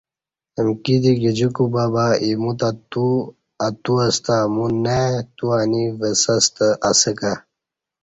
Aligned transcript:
امکی 0.59 0.95
دی 1.03 1.11
گجی 1.21 1.47
کوبہ 1.55 1.83
بہ 1.93 2.05
اِیمو 2.23 2.51
تہ 2.59 2.69
تو 2.91 3.05
اتو 3.65 3.93
استہ 4.07 4.35
امو 4.45 4.65
نہ 4.83 4.97
ائی 5.05 5.15
تو 5.37 5.45
انی 5.61 5.83
وسہ 5.99 6.35
ستہ 6.45 6.67
اسہ 6.89 7.11
کہ 7.19 7.33